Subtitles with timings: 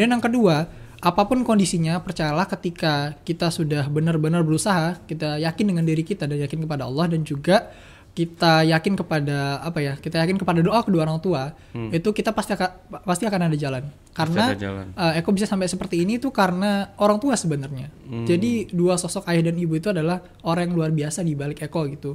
[0.00, 0.64] Dan yang kedua,
[1.04, 6.40] apa pun kondisinya, percayalah ketika kita sudah benar-benar berusaha, kita yakin dengan diri kita dan
[6.40, 7.68] yakin kepada Allah dan juga
[8.10, 9.94] kita yakin kepada apa ya?
[10.00, 11.52] Kita yakin kepada doa kedua orang tua,
[11.92, 12.70] itu kita pasti akan
[13.04, 13.84] pasti akan ada jalan.
[14.10, 14.86] Karena ada jalan.
[14.98, 17.88] uh, Eko bisa sampai seperti ini itu karena orang tua sebenarnya.
[18.26, 21.86] Jadi dua sosok ayah dan ibu itu adalah orang yang luar biasa di balik Eko
[21.88, 22.10] gitu.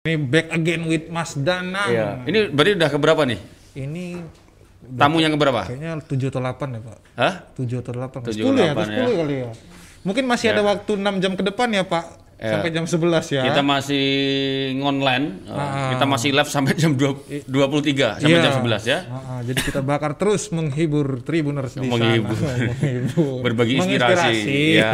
[0.00, 1.92] Ini back again with Mas Danang.
[1.92, 2.24] Iya.
[2.24, 3.36] Ini berarti udah keberapa nih?
[3.76, 4.04] Ini
[4.96, 5.68] Tamu yang keberapa?
[5.68, 6.98] kayaknya 7 atau 8 ya, Pak.
[7.20, 7.34] Hah?
[7.52, 8.24] 7 atau 8.
[8.32, 9.04] Tujuh 10 ya, delapan 10 ya.
[9.20, 9.50] kali ya.
[10.00, 12.04] Mungkin masih ada waktu 6 jam ke depan ya, Pak.
[12.40, 12.48] Ya.
[12.48, 13.42] Sampai jam 11 ya.
[13.44, 14.04] Kita masih
[14.80, 15.44] online.
[15.44, 15.92] uh, Ah.
[15.92, 18.44] Kita masih live sampai jam 2, 23 sampai Iya.
[18.48, 18.98] jam 11 ya.
[19.04, 22.40] Ah, ah, jadi kita bakar terus menghibur Tribuners di Menghibur.
[22.40, 22.56] sana.
[22.72, 23.44] menghibur.
[23.44, 24.80] Berbagi inspirasi.
[24.80, 24.92] Ya,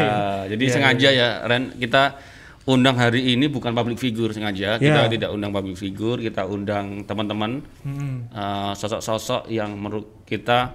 [0.51, 2.19] jadi Iya, sengaja ya Ren kita
[2.67, 4.77] undang hari ini bukan public figure sengaja.
[4.77, 5.11] Kita Iya.
[5.11, 8.27] tidak undang public figure, kita undang teman-teman Hmm.
[8.31, 10.75] uh, sosok-sosok yang menurut kita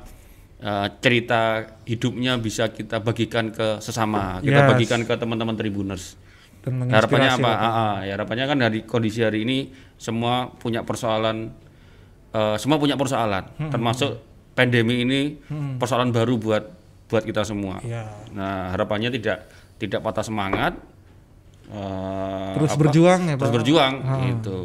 [0.61, 4.69] uh, cerita hidupnya bisa kita bagikan ke sesama, kita Yes.
[4.69, 6.15] bagikan ke teman-teman Tribuners.
[6.61, 7.49] Dan Harapannya apa?
[7.49, 11.49] Ah, ah, ya harapannya kan dari kondisi hari ini semua punya persoalan,
[12.29, 13.73] eh, semua punya persoalan, Hmm.
[13.73, 14.21] termasuk
[14.53, 15.21] pandemi ini
[15.81, 16.63] persoalan baru buat
[17.09, 17.81] buat kita semua.
[17.81, 18.05] Iya.
[18.31, 20.77] Nah harapannya tidak tidak patah semangat,
[21.67, 23.55] eh, Terus apa, berjuang ya, terus Pak.
[23.55, 23.93] berjuang
[24.25, 24.57] gitu.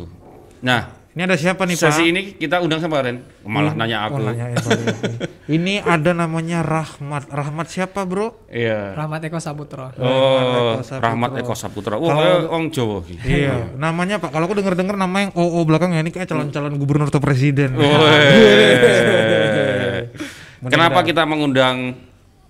[0.61, 0.83] Nah
[1.17, 1.81] Ini ada siapa nih, Pak?
[1.89, 3.25] sesi ini kita undang siapa Ren?
[3.41, 4.21] Malah nanya aku.
[4.21, 4.77] Oh, nanyain Pak.
[5.49, 7.33] Ini ada namanya Rahmat.
[7.33, 8.45] Rahmat siapa, Bro?
[8.53, 8.93] Iya.
[8.93, 9.97] Rahmat Eko Saputro.
[9.97, 11.01] Oh, Eko Saputra.
[11.01, 11.97] Rahmat Eko Saputra.
[11.97, 13.01] Wah, Kalau- kayak orang Jawa.
[13.01, 13.17] iki.
[13.25, 14.29] Iya, namanya Pak.
[14.29, 17.73] Kalau aku denger-denger nama yang OO belakang ya ini kayak calon-calon gubernur atau presiden.
[17.73, 17.89] Weh.
[20.69, 21.97] Kenapa kita mengundang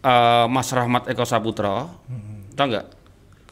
[0.00, 1.86] eh, Mas Rahmat Eko Saputra?
[2.50, 2.86] Tahu nggak?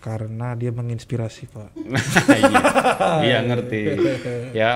[0.04, 1.72] Karena dia menginspirasi, Pak.
[2.44, 2.60] iya,
[3.24, 3.80] iya ngerti.
[4.52, 4.70] Ya,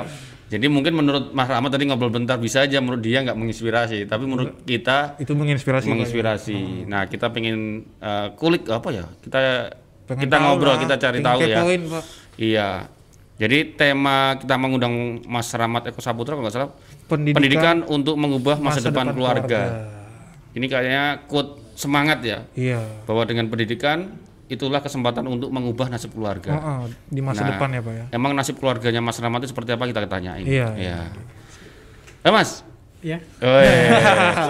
[0.49, 4.25] jadi mungkin menurut Mas Rahmat tadi ngobrol bentar bisa aja menurut dia nggak menginspirasi, tapi
[4.25, 5.85] menurut kita Itu menginspirasi.
[5.85, 5.93] Pak.
[5.93, 6.89] menginspirasi.
[6.89, 9.05] Nah, kita pengen eh, kulik apa ya?
[9.21, 9.69] Kita
[10.09, 11.57] Pengen kita ngobrol, lah, kita cari pengen tahu ya.
[11.93, 12.05] Pak.
[12.41, 12.69] Iya.
[13.39, 16.73] Jadi tema kita mengundang Mas Rahmat Eko Saputra kalau nggak salah
[17.07, 19.61] Pendidikan, pendidikan untuk mengubah masa, depan, depan keluarga.
[20.57, 22.81] Ini kayaknya quote semangat ya Iya.
[23.05, 24.17] bahwa dengan pendidikan
[24.49, 26.51] itulah kesempatan untuk mengubah nasib keluarga.
[26.51, 28.05] Heeh, di masa Nah, depan ya, Pak ya.
[28.11, 30.45] Emang nasib keluarganya Mas Rahmat itu seperti apa kita tanyain.
[30.45, 30.73] Iya.
[32.21, 32.65] Eh Mas,
[32.99, 33.23] Ya.
[33.39, 33.95] Weh,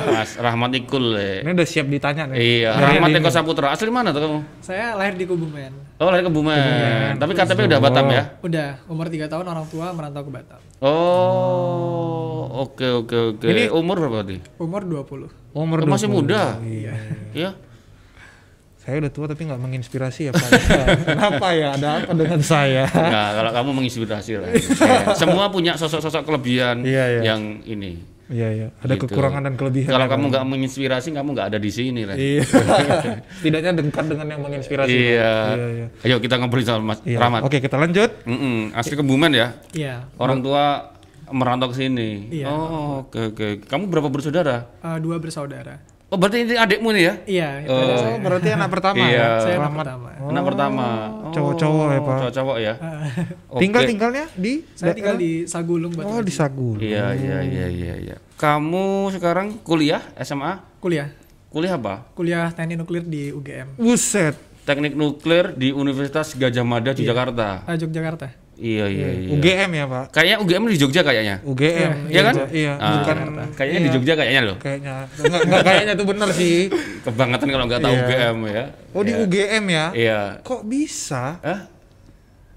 [0.09, 1.21] Mas Rahmat Ikul.
[1.21, 1.45] eh.
[1.45, 2.65] Ini udah siap ditanya nih.
[2.65, 3.69] Iya, Lahir Rahmat Eko Saputra.
[3.69, 4.41] Asli mana tuh kamu?
[4.65, 6.01] Saya lahir di Kebumen.
[6.01, 7.21] Oh, lahir Kebumen.
[7.21, 8.41] Tapi KTP udah Batam ya?
[8.41, 10.61] Udah umur 3 tahun orang tua merantau ke Batam.
[10.81, 13.47] Oh, oke oke oke.
[13.69, 14.41] Umur berapa tadi?
[14.57, 15.29] Umur 20.
[15.53, 16.17] Umur Oh, masih 20.
[16.17, 16.57] muda.
[16.65, 16.93] Iya.
[17.37, 17.51] Iya.
[18.89, 20.49] Saya udah tua tapi nggak menginspirasi ya, Pak.
[21.13, 21.77] Kenapa ya?
[21.77, 22.89] Ada apa dengan saya?
[22.89, 24.49] Nah, kalau kamu menginspirasi lah.
[25.13, 27.37] Semua punya sosok-sosok kelebihan Iya, iya.
[27.37, 28.01] yang ini.
[28.33, 28.69] Iya, iya.
[28.81, 29.13] Ada Gitu.
[29.13, 29.93] kekurangan dan kelebihan.
[29.93, 32.17] Kalau ya, kamu nggak menginspirasi, kamu nggak ada di sini lah.
[32.17, 32.49] Iya.
[33.45, 34.89] Setidaknya dekat dengan yang menginspirasi.
[34.89, 35.33] Iya.
[35.53, 35.87] Iya, iya.
[36.09, 37.21] Ayo kita ngobrol sama Mas Iya.
[37.21, 37.45] Rahmat.
[37.45, 38.09] Oke, kita lanjut.
[38.25, 39.53] Mm-mm, Asli Kebumen ya.
[39.77, 40.09] Iya.
[40.17, 40.97] Orang tua
[41.29, 42.33] merantau ke sini.
[42.41, 42.49] Iya.
[42.49, 43.47] Oh, oke oke.
[43.69, 44.65] Kamu berapa bersaudara?
[44.81, 45.77] Eh, dua bersaudara.
[46.09, 47.15] Oh, berarti ini adikmu nih ya?
[47.29, 47.85] Iya, itu Oh.
[47.85, 48.17] Oh, saya.
[48.17, 49.13] berarti anak pertama Iya.
[49.13, 49.29] ya?
[49.45, 50.09] Saya anak pertama.
[50.17, 50.87] Anak pertama.
[51.29, 52.17] cowok-cowok ya, Pak.
[52.17, 52.75] Cowok-cowok ya.
[53.53, 53.61] Oke.
[53.61, 56.09] Tinggal tinggalnya di Saya tinggal di Sagulung Batu.
[56.09, 56.81] Oh, di Sagu.
[56.81, 58.17] Iya iya iya iya iya.
[58.41, 60.65] Kamu sekarang kuliah SMA?
[60.81, 61.13] Kuliah.
[61.53, 62.09] Kuliah apa?
[62.17, 63.77] Kuliah teknik nuklir di UGM.
[63.77, 64.33] Buset.
[64.65, 67.69] Teknik nuklir di Universitas Gajah Mada Yogyakarta.
[67.69, 68.33] Ah, Yogyakarta.
[68.59, 69.29] Iya iya iya.
[69.31, 70.05] UGM ya, Pak.
[70.11, 71.37] Kayaknya UGM di Jogja kayaknya.
[71.47, 72.11] UGM.
[72.11, 72.35] Iya kan?
[72.51, 73.17] Iya, Ah, bukan
[73.55, 74.57] Kayaknya di Jogja kayaknya loh.
[74.59, 74.95] kayaknya.
[75.15, 76.57] Enggak, enggak kayaknya itu benar sih.
[77.07, 78.03] Kebangetan kalau nggak tahu Iya.
[78.03, 78.65] UGM ya.
[78.91, 79.23] Oh, di Iya.
[79.23, 79.85] UGM ya?
[79.95, 80.21] Iya.
[80.43, 81.39] Kok bisa?
[81.39, 81.61] Hah?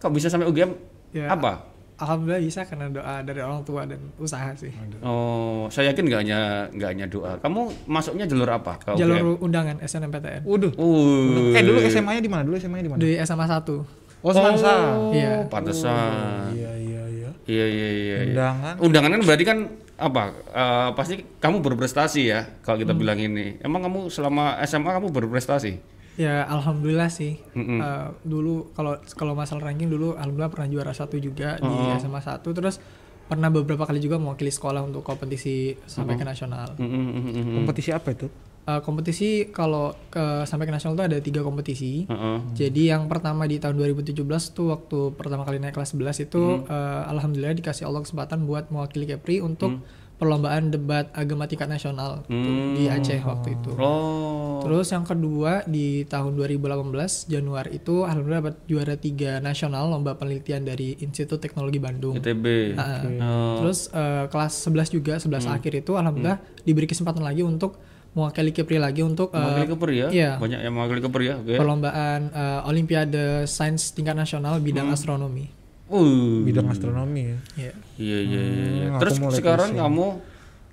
[0.01, 0.73] Kok bisa sampai UGM?
[1.13, 1.29] Ya.
[1.29, 1.69] Apa?
[2.01, 4.73] Alhamdulillah bisa karena doa dari orang tua dan usaha sih.
[5.05, 6.39] Oh, saya yakin nggak hanya
[6.73, 7.37] nggak hanya doa.
[7.37, 8.73] Kamu masuknya jalur apa?
[8.81, 9.01] Ke UGM?
[9.05, 10.41] Jalur undangan SNMPTN.
[10.41, 10.73] Waduh.
[10.73, 11.53] Uh.
[11.53, 12.41] Eh, dulu SMA-nya di mana?
[12.41, 12.97] Dulu SMA-nya di mana?
[12.97, 14.00] Di SMA 1.
[14.21, 14.73] Oh, Semansa.
[15.09, 15.49] Iya.
[15.49, 16.53] Pantesan.
[16.53, 17.29] Iya, iya, iya.
[17.43, 17.89] Iya iya iya.
[17.91, 18.17] iya.
[18.27, 18.73] Undangan.
[18.79, 19.57] Undangan kan berarti kan
[19.97, 20.23] apa?
[20.47, 22.83] Eh, pasti kamu berprestasi ya kalau Hmm.
[22.83, 23.57] kita bilang ini.
[23.59, 25.81] Emang kamu selama SMA kamu berprestasi?
[26.15, 27.41] Ya alhamdulillah sih.
[27.53, 27.79] Mm-mm.
[27.79, 31.97] Eh, dulu kalau kalau masalah ranking dulu alhamdulillah pernah juara satu juga di Oh.
[31.97, 32.77] SMA 1 terus
[33.25, 36.75] pernah beberapa kali juga mewakili sekolah untuk kompetisi sampai ke nasional.
[36.75, 37.55] Mm, mm, mm, mm, mm.
[37.57, 38.27] Kompetisi apa itu?
[38.71, 42.05] Eh, kompetisi kalau ke sampai ke nasional itu ada tiga kompetisi.
[42.05, 42.37] Heeh.
[42.53, 44.15] Jadi yang pertama di tahun 2017
[44.51, 49.05] tuh waktu pertama kali naik kelas 11 itu eh, alhamdulillah dikasih Allah kesempatan buat mewakili
[49.05, 49.83] Kepri untuk
[50.15, 53.73] perlombaan debat agama tingkat nasional gitu, di Aceh waktu itu.
[53.73, 54.61] Oh.
[54.61, 60.61] Terus yang kedua di tahun 2018 Januari itu alhamdulillah dapat juara tiga nasional lomba penelitian
[60.61, 62.13] dari Institut Teknologi Bandung.
[62.15, 62.77] ITB.
[62.77, 63.65] Ah, Oh.
[63.65, 65.57] Terus eh, kelas 11 juga 11 Hmm.
[65.57, 70.07] akhir itu alhamdulillah diberi kesempatan lagi untuk mewakili Kepri lagi untuk eh, Mewakili Keper ya?
[70.09, 70.31] iya.
[70.35, 71.35] Banyak yang mewakili Keper ya?
[71.37, 71.55] Oke.
[71.55, 74.95] perlombaan eh, Olimpiade Sains tingkat nasional bidang Hmm.
[74.95, 75.45] astronomi.
[75.87, 76.39] Uh.
[76.41, 77.37] bidang astronomi ya.
[77.57, 77.73] Iya.
[77.97, 78.65] Iya iya iya.
[78.69, 78.87] iya.
[78.89, 79.83] Hmm, Terus sekarang pusing.
[79.83, 80.07] kamu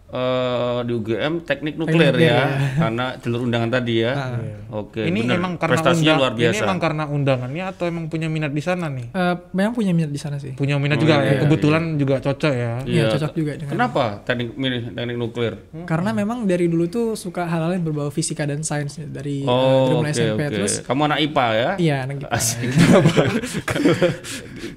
[0.09, 2.41] eh, di UGM teknik nuklir ya, ya.
[2.79, 4.13] karena jalur undangan tadi ya.
[4.13, 4.41] Ah.
[4.69, 5.01] Oke.
[5.01, 5.37] ini bener.
[5.37, 6.53] emang karena prestasinya undang- luar biasa.
[6.55, 9.07] Ini emang karena undangannya atau emang punya minat di sana nih?
[9.11, 10.53] Eh, memang punya minat di sana sih.
[10.55, 11.41] Punya minat Oh, juga iya, ya.
[11.43, 12.73] Kebetulan juga cocok ya.
[12.85, 13.73] Iya, cocok juga dengan.
[13.73, 15.55] Kenapa teknik milih teknik nuklir?
[15.85, 19.37] Karena memang dari dulu tuh suka hal-hal yang berbau fisika dan sains dari, eh, dari
[19.47, 20.53] Oh, mulai oke SMP oke.
[20.53, 21.71] terus Kamu anak IPA ya?
[21.79, 22.17] iya anak.
[22.29, 22.69] Asik.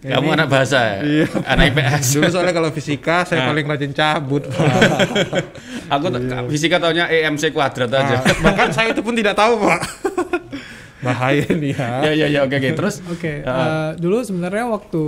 [0.03, 0.99] Kamu anak bahasa ya?
[1.03, 1.25] Iya.
[1.45, 2.05] Anak IPS.
[2.15, 4.43] Dulu soalnya kalau fisika saya paling rajin cabut.
[5.89, 8.15] Aku t- fisika taunya EMC kuadrat aja.
[8.19, 9.79] Ah, bahkan saya itu pun tidak tahu, Pak.
[11.01, 12.11] Bahaya nih Ya ya.
[12.15, 12.69] ya ya oke oke.
[12.73, 13.51] Terus Oke, Ah.
[13.51, 15.03] eh, dulu sebenarnya waktu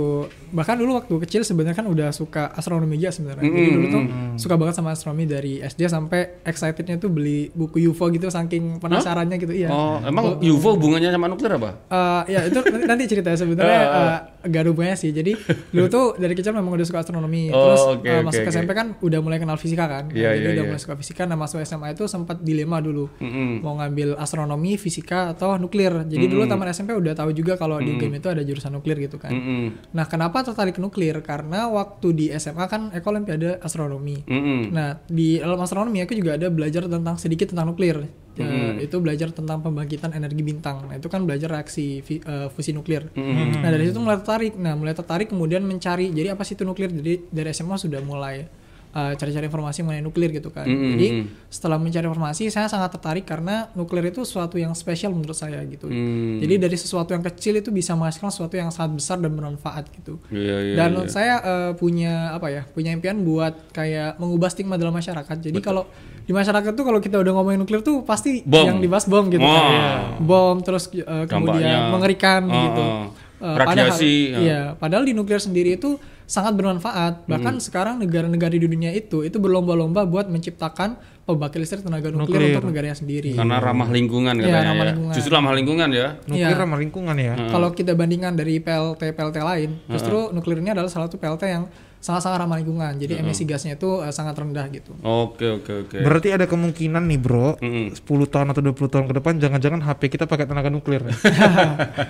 [0.50, 3.42] bahkan dulu waktu kecil sebenarnya kan udah suka astronomi aja sebenarnya.
[3.42, 4.02] Jadi dulu tuh
[4.36, 9.34] suka banget sama astronomi dari SD sampai excitednya tuh beli buku UFO gitu saking penasarannya
[9.36, 9.68] gitu iya.
[9.68, 11.70] Oh, emang UFO hubungannya sama nuklir apa?
[11.84, 15.10] Eh, ya itu nanti- nanti ceritanya sebenarnya eh, gak ada hubungannya sih.
[15.10, 15.32] Jadi
[15.70, 17.48] dulu tuh dari kecil memang udah suka astronomi.
[17.48, 18.54] Oh, Terus eh, oke, masuk ke oke.
[18.54, 20.04] SMP kan udah mulai kenal fisika kan.
[20.08, 20.68] Iya, Jadi iya, udah iya.
[20.68, 21.22] mulai suka fisika.
[21.24, 23.10] Nah masuk SMA itu sempat dilema dulu.
[23.16, 23.58] Mm-mm.
[23.58, 25.83] Mau ngambil astronomi, fisika atau nuklir.
[25.90, 29.18] Jadi dulu taman SMP udah tahu juga kalau di UGM itu ada jurusan nuklir gitu
[29.18, 29.34] kan.
[29.34, 29.92] Mm-mm.
[29.92, 31.20] Nah kenapa tertarik nuklir?
[31.20, 34.22] Karena waktu di SMA kan Eko Olimpiade astronomi.
[34.24, 34.70] Mm-mm.
[34.70, 38.06] Nah, di dalam astronomi aku juga ada belajar tentang sedikit tentang nuklir.
[38.34, 40.90] Ya, Itu belajar tentang pembangkitan energi bintang.
[40.90, 43.14] Nah, itu kan belajar reaksi eh, fusi nuklir.
[43.14, 44.58] Nah, dari situ mulai tertarik.
[44.58, 46.90] Nah, mulai tertarik kemudian mencari jadi apa sih itu nuklir.
[46.90, 48.63] Jadi dari SMA sudah mulai
[48.94, 50.64] eh, cari-cari informasi mengenai nuklir gitu kan.
[50.64, 50.94] Mm-mm.
[50.94, 51.08] Jadi
[51.50, 55.90] setelah mencari informasi, saya sangat tertarik karena nuklir itu sesuatu yang spesial menurut saya gitu.
[55.90, 56.38] Mm.
[56.40, 60.22] Jadi dari sesuatu yang kecil itu bisa menghasilkan sesuatu yang sangat besar dan bermanfaat gitu.
[60.30, 60.74] Iya iya.
[60.78, 61.10] Dan iya.
[61.10, 62.62] saya eh, punya apa ya?
[62.70, 65.36] Punya impian buat kayak mengubah stigma dalam masyarakat.
[65.42, 65.84] Jadi kalau
[66.24, 68.64] di masyarakat tuh kalau kita udah ngomongin nuklir tuh pasti Bom.
[68.64, 69.60] yang dibahas bom gitu Wah.
[69.60, 70.24] kan.
[70.24, 71.92] Bom terus eh, kemudian Dampaknya.
[71.92, 72.84] mengerikan Oh, gitu.
[72.86, 73.06] oh.
[73.44, 77.24] Radiasi, padahal, iya, padahal di nuklir sendiri itu sangat bermanfaat.
[77.24, 82.52] Bahkan sekarang negara-negara di dunia itu itu berlomba-lomba buat menciptakan pembangkit listrik tenaga nuklir, Nuklir.
[82.54, 83.32] untuk negaranya sendiri.
[83.32, 84.90] Karena ramah lingkungan Iya, katanya ramah ya.
[84.92, 85.14] lingkungan.
[85.16, 86.06] Justru ramah lingkungan ya.
[86.22, 86.60] Nuklir Iya.
[86.60, 87.34] sama lingkungan ya.
[87.48, 91.64] Kalau kita bandingkan dari PLT PLT lain, justru nuklir ini adalah salah satu PLT yang
[92.04, 92.92] sangat-sangat ramah lingkungan.
[92.94, 94.92] Jadi emisi gasnya itu eh, sangat rendah gitu.
[95.00, 95.96] Oke oke oke.
[95.96, 97.56] Berarti ada kemungkinan nih, Bro.
[97.58, 97.96] Mm-mm.
[97.96, 101.00] 10 tahun atau 20 tahun ke depan jangan-jangan HP kita pakai tenaga nuklir.
[101.02, 101.14] ya?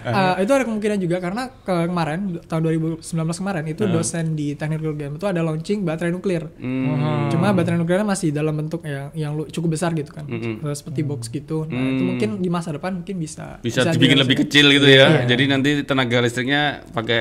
[0.04, 2.60] Eh, itu ada kemungkinan juga karena ke- kemarin tahun
[2.98, 3.02] 2019
[3.34, 6.48] kemarin itu dosen di teknik UGM itu ada launching baterai nuklir.
[6.56, 7.28] Hmm.
[7.28, 11.02] Cuma baterai nuklirnya masih dalam bentuk yang yang lu- cukup besar gitu kan, Eh, seperti
[11.02, 11.64] box gitu.
[11.64, 15.22] Nah itu mungkin di masa depan mungkin bisa Bisa dibikin lebih kecil gitu ya.
[15.22, 15.26] Iya.
[15.26, 17.20] Jadi nanti tenaga listriknya pakai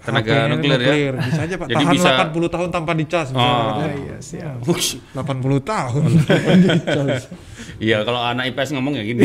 [0.00, 1.20] tenaga HP-nya nuklir, ya.
[1.20, 1.66] Bisa aja, Pak.
[1.68, 3.26] Jadi Tahan bisa 80 tahun tanpa dicas.
[3.30, 3.36] Oh.
[3.36, 3.84] misalnya.
[3.84, 4.56] Ah, iya siap.
[4.64, 4.90] Wush.
[5.12, 6.10] 80 tahun.
[7.80, 9.24] Iya, kalau anak IPS ngomong ya gini.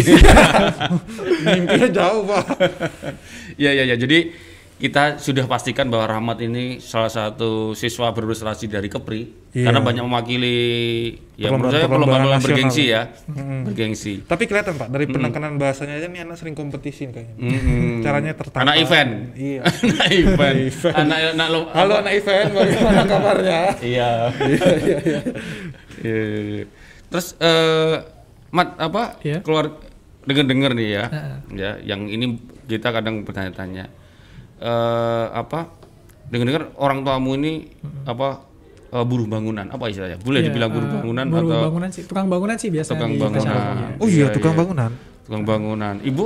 [1.44, 2.56] Mimpinya jauh, Pak.
[3.60, 3.96] Iya iya iya.
[4.00, 4.32] Jadi
[4.76, 9.72] kita sudah pastikan bahwa Rahmat ini salah satu siswa berprestasi dari Kepri Iya.
[9.72, 10.58] karena banyak mewakili
[11.34, 13.08] ya menurut saya Perlombaan- bergengsi ya.
[13.64, 14.20] Bergengsi.
[14.22, 17.40] Tapi kelihatan, Pak, dari penekanan bahasanya aja nih anak sering kompetisi kayaknya.
[17.40, 18.04] Mm-mm.
[18.04, 18.60] Caranya tertata.
[18.62, 19.12] Anak event.
[19.32, 19.64] Iya.
[19.96, 20.60] anak event.
[20.92, 21.60] Anak anak lo.
[21.72, 23.60] Halo anak event, bagaimana kabarnya?
[23.80, 24.10] Iya.
[26.04, 26.66] Iya iya iya.
[27.08, 27.96] Terus eh
[28.52, 29.40] Mat apa Iya.
[29.40, 29.72] keluar
[30.24, 31.06] dengar-dengar nih ya.
[31.08, 31.36] Heeh.
[31.56, 33.88] Ya, yang ini kita kadang bertanya-tanya.
[34.66, 35.70] Eh apa?
[36.26, 37.70] Dengar-dengar orang tuamu ini
[38.04, 38.42] apa
[38.90, 40.18] eh, buruh bangunan apa istilahnya?
[40.18, 43.14] Boleh Iya, dibilang buruh eh, bangunan buruh atau bangunan sih, tukang bangunan sih biasanya tukang
[43.16, 43.46] bangunan?
[43.46, 43.88] iya.
[43.96, 44.60] Oh iya, Iya, tukang iya.
[44.60, 44.92] bangunan.
[45.22, 45.96] tukang bangunan.
[46.02, 46.26] Ibu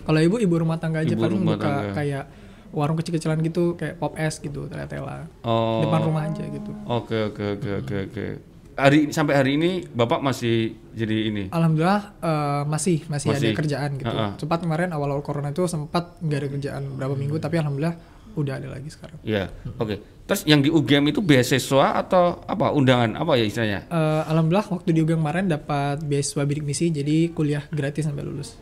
[0.00, 1.92] Kalau ibu ibu rumah tangga aja Ibu paling rumah buka tangga.
[1.92, 2.24] kayak
[2.70, 6.72] warung kecil-kecilan gitu kayak pop es gitu tela-tela oh depan rumah aja gitu.
[6.84, 8.26] Oke oke oke oke oke.
[8.74, 11.44] Hari sampai hari ini Bapak masih jadi ini.
[11.54, 13.50] Alhamdulillah eh, masih, masih Masih.
[13.54, 14.10] ada kerjaan gitu.
[14.10, 14.34] Ha-ha.
[14.34, 17.94] Sempat kemarin awal-awal corona itu sempat nggak ada kerjaan berapa minggu tapi alhamdulillah
[18.34, 19.18] udah ada lagi sekarang.
[19.22, 19.46] Ya,
[19.78, 20.26] oke.
[20.26, 22.74] Terus yang di UGM itu beasiswa atau apa?
[22.74, 23.86] Undangan apa ya istilahnya?
[23.86, 28.58] Eh, alhamdulillah waktu di UGM kemarin dapat beasiswa bidik misi jadi kuliah gratis sampai lulus.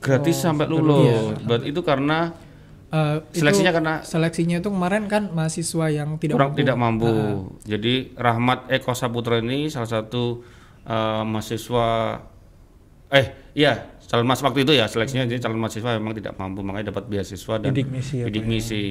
[0.00, 1.36] Gratis sampai lulus.
[1.44, 2.32] Berarti itu karena
[2.90, 6.60] Eh, itu Seleksinya karena- seleksinya itu kemarin kan mahasiswa yang tidak kurang mampu.
[6.60, 7.10] tidak mampu.
[7.62, 10.42] Jadi Rahmat Eko Saputra ini salah satu
[10.82, 11.86] eh, mahasiswa
[13.08, 16.90] eh iya calon mas waktu itu ya seleksinya jadi calon mahasiswa memang tidak mampu makanya
[16.90, 18.48] dapat beasiswa dan Bidik misi ya, bidik ya.
[18.48, 18.84] misi.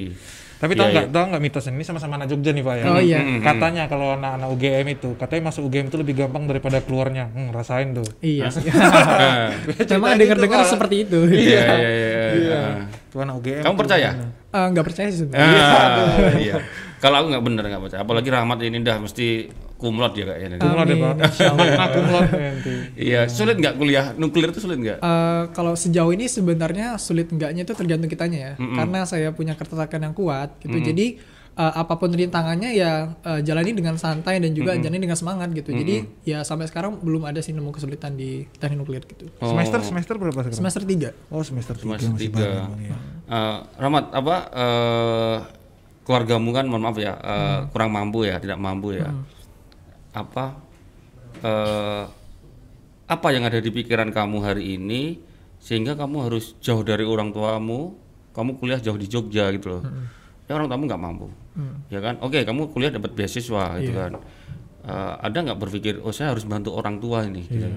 [0.56, 1.12] Tapi Iya, tahu nggak iya.
[1.12, 2.84] tahu nggak mitos ini sama-sama anak Jogja nih Pak ya.
[2.86, 3.18] Oh, iya.
[3.18, 3.40] Mm-mm.
[3.40, 7.28] Katanya kalau anak-anak UGM itu katanya masuk UGM itu lebih gampang daripada keluarnya.
[7.28, 8.04] Hmm, rasain tuh.
[8.20, 8.48] Iya.
[8.50, 8.68] sih.
[8.70, 9.56] Nah,
[9.90, 11.16] Memang dengar-dengar seperti itu.
[11.26, 12.24] Iya iya iya.
[12.30, 12.60] Iya.
[12.60, 12.76] Ah.
[13.14, 13.62] UGM.
[13.66, 14.10] Kamu percaya?
[14.14, 14.32] gimana?
[14.50, 15.62] Eh, nggak percaya sih sebenarnya.
[15.62, 16.56] Ah, iya.
[17.00, 18.00] Kalau aku nggak bener nggak percaya.
[18.02, 19.26] Apalagi Rahmat ini udah mesti
[19.80, 20.56] kumlot ya kayaknya.
[20.60, 21.14] Kumlot ya Pak.
[21.16, 22.72] Nah, kumlot nanti.
[22.94, 24.98] Iya, sulit nggak kuliah nuklir itu sulit nggak?
[25.00, 28.52] Eh, kalau sejauh ini sebenarnya sulit enggaknya itu tergantung kitanya ya.
[28.58, 30.76] Karena saya punya ketertarikan yang kuat gitu.
[30.78, 31.06] Jadi
[31.60, 35.76] eh, apa pun rintangannya ya eh, jalani dengan santai dan juga jalani dengan semangat gitu.
[35.76, 39.28] Jadi ya sampai sekarang belum ada sih nemu kesulitan di teknik nuklir gitu.
[39.44, 39.52] Oh.
[39.52, 40.56] Semester semester berapa sekarang?
[40.56, 41.12] Semester 3.
[41.28, 42.40] Oh semester tiga Semester masih tiga.
[42.40, 42.96] baru, Bang, ya.
[43.30, 45.38] Eh, Rahmat apa eh,
[46.08, 49.12] keluargamu kan mohon maaf ya eh, kurang mampu ya tidak mampu ya
[50.10, 50.58] apa
[51.44, 52.04] eh,
[53.10, 55.18] apa yang ada di pikiran kamu hari ini
[55.60, 57.94] sehingga kamu harus jauh dari orang tuamu
[58.34, 59.82] kamu kuliah jauh di Jogja gitu loh
[60.50, 61.26] ya orang tamu nggak mampu
[61.90, 62.14] ya kan?
[62.22, 64.12] Oke kamu kuliah dapat beasiswa gitu kan?
[64.80, 67.44] Eh, ada nggak berpikir oh saya harus bantu orang tua ini?
[67.44, 67.68] Gitu,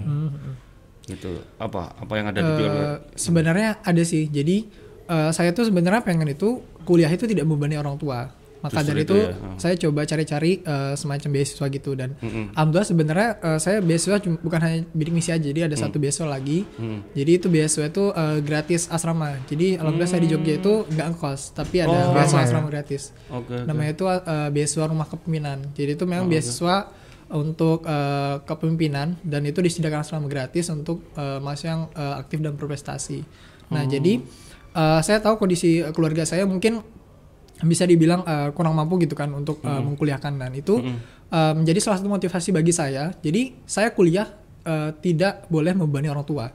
[1.11, 1.31] gitu.
[1.59, 2.83] Apa apa yang ada di pikiran?
[2.83, 4.31] Eh, sebenarnya ada sih.
[4.31, 4.69] Jadi
[5.11, 8.31] eh, saya tuh sebenarnya pengen itu kuliah itu tidak membebani orang tua.
[8.63, 9.59] Maka Justru dari itu itu ya, oh.
[9.59, 12.15] saya coba cari-cari eh, semacam beasiswa gitu dan
[12.49, 15.43] alhamdulillah sebenarnya eh, saya beasiswa cuma- bukan hanya bidik misi aja.
[15.43, 15.83] Jadi ada Mm.
[15.83, 16.63] satu beasiswa lagi.
[17.11, 19.35] Jadi itu beasiswa itu eh, gratis asrama.
[19.43, 22.47] Jadi alhamdulillah saya di Jogja itu nggak ngekos, tapi ada Oh, beasiswa asrama ya?
[22.47, 23.03] asrama gratis.
[23.29, 25.57] oke Namanya itu eh, beasiswa rumah kepemimpinan.
[25.73, 26.75] Jadi itu memang beasiswa
[27.29, 32.53] untuk eh, kepemimpinan dan itu disediakan selama gratis untuk eh, mahasiswa yang eh, aktif dan
[32.53, 33.19] berprestasi.
[33.69, 34.23] Nah, jadi
[34.71, 36.79] eh, saya tahu kondisi keluarga saya mungkin
[37.63, 40.83] bisa dibilang eh, kurang mampu gitu kan untuk eh, mengkuliahkan dan itu
[41.31, 43.15] eh, menjadi salah satu motivasi bagi saya.
[43.23, 44.27] Jadi saya kuliah
[44.63, 46.47] eh, tidak boleh membebani orang tua.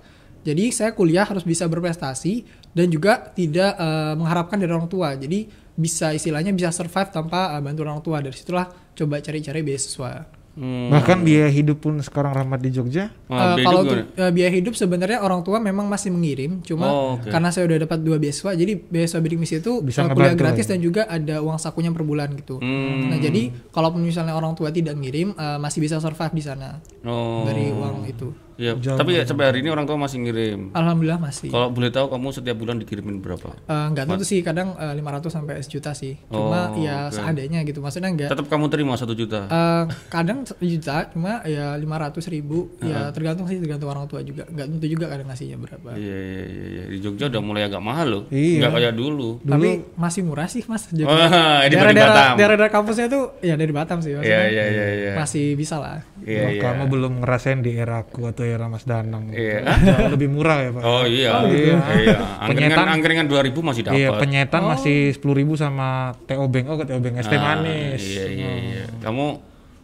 [0.46, 5.12] Jadi saya kuliah harus bisa berprestasi dan juga tidak eh, mengharapkan dari orang tua.
[5.18, 8.22] Jadi bisa istilahnya bisa survive tanpa eh, bantu orang tua.
[8.22, 10.37] Dari situlah coba cari-cari beasiswa.
[10.58, 10.90] Hmm.
[10.90, 13.14] Bahkan biaya hidup pun sekarang Rahmat di Jogja.
[13.24, 17.30] Beda kalau untuk eh, biaya hidup sebenarnya orang tua memang masih mengirim, cuma Oh, oke.
[17.30, 20.42] karena saya udah dapat dua beasiswa, jadi beasiswa bidik misi itu Bisa eh, kuliah ngebantu
[20.42, 20.70] gratis ya.
[20.74, 22.58] dan juga ada uang sakunya per bulan gitu.
[22.58, 23.06] Hmm.
[23.06, 27.46] Nah jadi kalaupun misalnya orang tua tidak ngirim, eh, masih bisa survive di sana Oh.
[27.46, 28.34] dari uang itu.
[28.58, 30.74] Iya, tapi ya sampai hari ini orang tua masih ngirim.
[30.74, 31.46] Alhamdulillah masih.
[31.46, 33.54] Kalau boleh tahu kamu setiap bulan dikirimin berapa?
[33.54, 36.18] Eh, nggak tentu sih, kadang eh, 500 sampai sejuta sih.
[36.26, 37.14] Cuma Oh, ya oke.
[37.14, 38.34] seadanya gitu, maksudnya nggak.
[38.34, 39.46] Tetap kamu terima satu juta.
[39.46, 44.42] Eh, kadang sejuta, cuma ya 500 ribu, ya tergantung sih tergantung orang tua juga.
[44.50, 45.94] Nggak tentu juga kadang ngasihnya berapa.
[45.94, 46.82] Iya iya iya iya.
[46.90, 48.22] Di Jogja udah mulai agak mahal loh.
[48.34, 48.58] Iya.
[48.58, 49.28] Nggak kayak dulu.
[49.38, 50.90] Tapi masih murah sih mas.
[50.90, 51.06] Jogja.
[51.06, 52.34] Dari daerah-daerah, Batam.
[52.34, 54.10] daerah-daerah kampusnya tuh ya dari Batam sih.
[54.10, 55.12] Iya maksudnya iya iya iya.
[55.14, 56.02] Masih bisa lah.
[56.26, 56.60] Iya iya.
[56.60, 59.28] Kamu belum ngerasain di era aku atau era Mas Danang.
[59.28, 59.64] Iya.
[59.64, 60.82] Jauh lebih murah ya Pak.
[60.82, 61.30] Oh iya.
[61.36, 61.76] Oh, gitu.
[61.76, 62.16] Iya.
[62.40, 63.96] Angkringan Penyetan- angkringan 2000 masih dapat.
[63.96, 65.20] Iya, penyetan masih 10.000
[65.54, 65.88] sama
[66.24, 66.66] TO Beng.
[66.66, 68.00] Oh, TO es teh Ah, manis.
[68.00, 68.84] Iya iya iya.
[68.98, 69.26] Kamu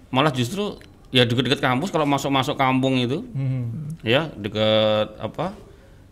[0.09, 0.79] malah justru
[1.11, 3.95] ya dekat-dekat kampus kalau masuk-masuk kampung itu Hmm.
[4.03, 5.55] ya dekat apa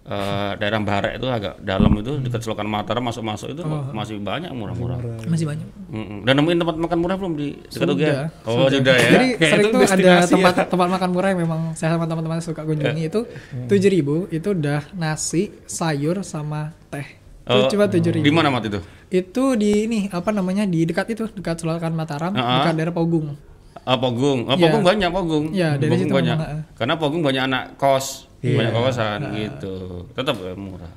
[0.03, 4.99] eh, daerah Barek itu agak dalam itu dekat Selokan Mataram masuk-masuk itu masih banyak murah-murah.
[5.25, 5.67] Masih banyak.
[5.89, 6.19] Mm-mm.
[6.23, 8.31] Dan nemuin tempat makan murah belum di dekat?
[8.43, 9.09] Oh sudah ya.
[9.09, 12.05] Jadi Kayak sering itu tuh ada destinasi tempat tempat makan murah yang memang saya sama
[12.05, 13.21] teman-teman suka kunjungi itu
[13.69, 17.23] tujuh ribu itu udah nasi, sayur sama teh.
[17.43, 18.23] Oh, Itu cuma tujuh ribu.
[18.23, 18.79] Di mana mat itu?
[19.09, 22.63] Itu di ini apa namanya di dekat itu dekat Selokan Mataram, Ah.
[22.63, 23.35] dekat daerah Pogung.
[23.83, 24.47] Ah, Pogung.
[24.47, 24.63] Oh, Iya.
[24.63, 25.45] Pogung banyak Pogung.
[25.51, 26.37] Iya, dari Pogung situ banyak.
[26.39, 26.59] memang.
[26.79, 28.59] Karena Pogung banyak anak kos, Iya.
[28.59, 29.75] banyak kosan gitu.
[30.13, 30.93] Tetap eh, murah.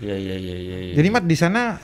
[0.00, 0.78] Iya iya iya iya.
[0.90, 0.94] iya.
[0.96, 1.76] Jadi Mat di sana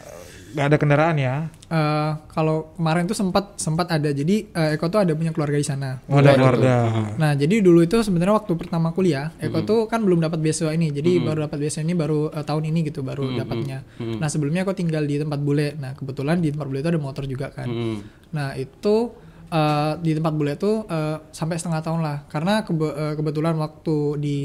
[0.48, 1.44] nggak ada kendaraan ya?
[1.68, 4.08] Eh, kalau kemarin tuh sempat sempat ada.
[4.08, 6.00] Jadi eh, Eko tuh ada punya keluarga di sana.
[6.08, 6.88] Oh, ada keluarga.
[7.20, 10.88] Nah, jadi dulu itu sebenarnya waktu pertama kuliah, Eko tuh kan belum dapat beasiswa ini.
[10.88, 13.84] Jadi baru dapat beasiswa ini baru eh, tahun ini gitu, baru dapatnya.
[14.00, 15.76] Nah, sebelumnya Eko tinggal di tempat bule.
[15.76, 17.68] Nah, kebetulan di tempat bule itu ada motor juga kan.
[17.68, 17.96] Mm.
[18.32, 19.12] Nah, itu
[19.52, 22.24] eh, di tempat bule itu eh, sampai setengah tahun lah.
[22.32, 24.38] Karena kebe- eh, kebetulan waktu di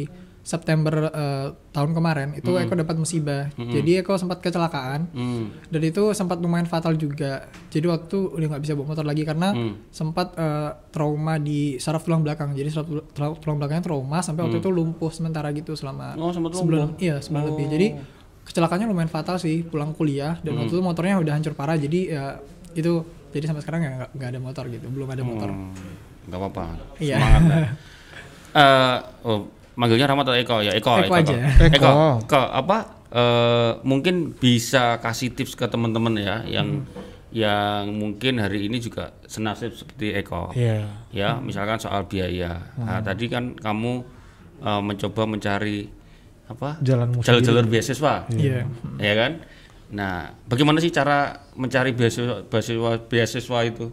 [0.43, 3.47] September eh, tahun kemarin itu Eko dapat musibah.
[3.55, 5.43] Jadi Eko sempat kecelakaan Mm.
[5.67, 7.47] dan itu sempat lumayan fatal juga.
[7.69, 9.79] Jadi waktu itu udah nggak bisa bawa motor lagi karena Hmm.
[9.89, 12.51] sempat eh, trauma di saraf tulang belakang.
[12.51, 16.29] Jadi saraf tul- tul- tulang belakangnya trauma sampai waktu itu lumpuh sementara gitu selama Oh,
[16.29, 16.99] sebulan.
[16.99, 17.65] Iya, sebulan lebih.
[17.69, 17.87] Jadi
[18.43, 21.73] kecelakaannya lumayan fatal sih pulang kuliah dan waktu itu motornya udah hancur parah.
[21.73, 22.35] Jadi ya
[22.73, 22.99] itu
[23.31, 25.49] jadi sampai sekarang ya nggak nggak ada motor gitu, belum ada motor.
[25.49, 25.71] Hmm,
[26.27, 26.65] nggak apa-apa.
[26.99, 27.17] Iya.
[27.17, 27.63] Semangat.
[28.53, 30.71] Eh, oh, manggilnya Rahmat atau Eko ya?
[30.77, 30.93] Eko.
[31.03, 31.33] Eko aja.
[31.33, 31.75] Eko.
[31.77, 31.91] Eko.
[32.25, 32.77] Eko, apa?
[33.13, 36.81] eh, mungkin bisa kasih tips ke teman-teman ya yang
[37.33, 40.53] yang mungkin hari ini juga senasib seperti Eko.
[40.53, 40.85] Iya.
[41.09, 42.61] Ya, misalkan soal biaya.
[42.77, 44.01] Nah, tadi kan kamu
[44.61, 46.03] eh, mencoba mencari
[46.43, 48.67] apa Jalanmu jalur-jalur beasiswa Iya.
[48.99, 49.31] ya kan
[49.93, 53.85] nah bagaimana sih cara mencari beasiswa beasiswa beasiswa itu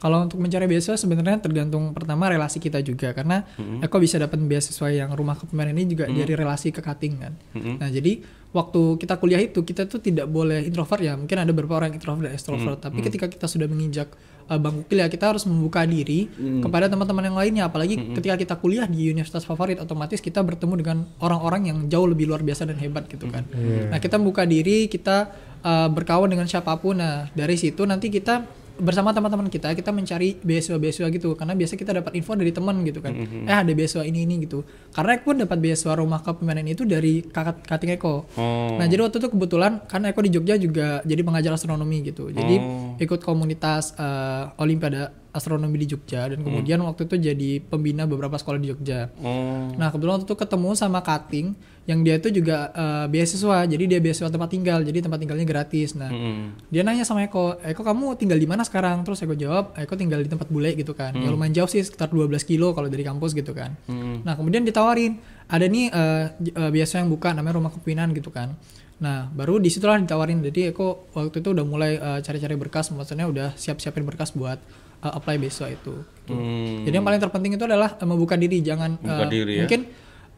[0.00, 3.84] Kalau untuk mencari beasiswa sebenarnya tergantung pertama relasi kita juga karena Mm-hmm.
[3.84, 7.32] Eko bisa dapat beasiswa yang rumah kepemimpinan ini juga dari relasi ke cutting kan.
[7.52, 7.74] Mm-hmm.
[7.76, 8.12] Nah jadi
[8.50, 12.26] waktu kita kuliah itu kita tuh tidak boleh introvert ya mungkin ada beberapa orang introvert
[12.26, 12.86] dan extrovert Mm-hmm.
[12.90, 14.08] tapi ketika kita sudah menginjak
[14.50, 16.64] uh, bangku kuliah kita harus membuka diri Mm.
[16.64, 20.98] kepada teman-teman yang lainnya apalagi ketika kita kuliah di universitas favorit otomatis kita bertemu dengan
[21.20, 23.44] orang-orang yang jauh lebih luar biasa dan hebat gitu kan.
[23.92, 25.30] Nah kita membuka diri kita
[25.62, 30.36] uh, berkawan dengan siapa pun nah dari situ nanti kita bersama teman-teman kita kita mencari
[30.40, 31.36] beasiswa-beasiswa gitu.
[31.36, 33.12] Karena biasa kita dapat info dari teman gitu kan.
[33.46, 34.64] Eh ada beasiswa ini ini gitu.
[34.90, 38.24] Karena aku pun dapat beasiswa rumah kepemimpinan itu dari kakak kating Eko.
[38.34, 38.74] Oh.
[38.74, 42.32] Nah jadi waktu itu kebetulan karena Eko di Jogja juga jadi pengajar astronomi gitu.
[42.32, 42.96] Jadi Oh.
[42.98, 48.58] ikut komunitas eh, Olimpiade astronomi di Jogja dan kemudian waktu itu jadi pembina beberapa sekolah
[48.58, 51.54] di Jogja oh Nah kebetulan waktu itu ketemu sama Kating
[51.88, 55.96] yang dia itu juga eh, beasiswa, jadi dia beasiswa tempat tinggal, jadi tempat tinggalnya gratis.
[55.96, 56.68] Nah Mm-mm.
[56.68, 59.02] dia nanya sama Eko, Eko kamu tinggal di mana sekarang?
[59.02, 61.16] Terus Eko jawab, Eko tinggal di tempat bule gitu kan.
[61.16, 63.74] Ya lumayan jauh sih, sekitar 12 kilo kalau dari kampus gitu kan.
[63.90, 64.22] Mm.
[64.22, 68.30] Nah kemudian ditawarin, ada nih eh, j- eh, beasiswa yang buka namanya rumah kepemimpinan gitu
[68.30, 68.54] kan.
[69.00, 73.56] Nah baru di situlah ditawarin, jadi Eko waktu itu udah mulai cari-cari berkas, maksudnya udah
[73.56, 74.60] siap-siapin berkas buat
[75.00, 75.94] eh, apply beasiswa itu.
[76.26, 76.84] Hmm.
[76.84, 79.60] Jadi yang paling terpenting itu adalah eh, membuka diri, jangan Membuka eh, diri ya.
[79.64, 79.80] mungkin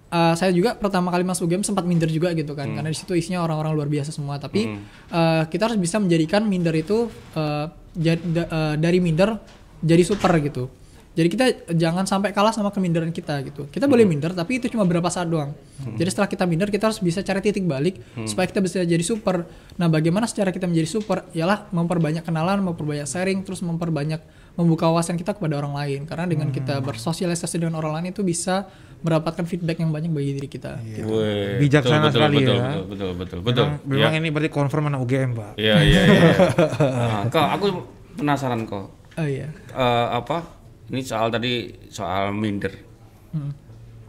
[0.09, 2.61] eh, saya juga pertama kali masuk game sempat minder juga gitu Hmm.
[2.61, 4.37] kan, karena di situ isinya orang-orang luar biasa semua.
[4.37, 4.63] Tapi
[5.09, 7.09] eh, kita harus bisa menjadikan minder itu
[7.93, 9.37] da- eh, dari minder
[9.81, 10.71] jadi super gitu.
[11.13, 11.45] Jadi kita
[11.77, 13.69] jangan sampai kalah sama keminderan kita gitu.
[13.69, 14.17] Kita boleh Hmm.
[14.17, 15.53] minder tapi itu cuma berapa saat doang.
[15.93, 18.25] Jadi setelah kita minder kita harus bisa cari titik balik Hmm.
[18.25, 19.45] supaya kita bisa jadi super.
[19.77, 21.29] Nah, bagaimana secara kita menjadi super?
[21.33, 26.01] Ialah memperbanyak kenalan, memperbanyak sharing, terus memperbanyak membuka wawasan kita kepada orang lain.
[26.05, 26.87] Karena dengan kita Hmm.
[26.87, 28.69] bersosialisasi dengan orang lain itu bisa
[29.03, 30.79] mendapatkan feedback yang banyak bagi diri kita.
[30.79, 32.63] Weh, Bijaksana betul, sekali betul, ya.
[32.63, 35.53] betul betul betul betul Memang, memang ini berarti confirm anak UGM pak.
[35.59, 36.23] Iya iya iya.
[37.03, 37.67] Nah, kok aku
[38.15, 38.87] penasaran kok.
[39.19, 39.51] Oh iya.
[39.75, 40.47] Eh, apa?
[40.87, 41.53] Ini soal tadi
[41.91, 42.71] soal minder.
[43.35, 43.51] Hmm.